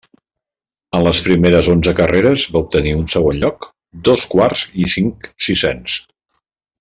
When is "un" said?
3.01-3.05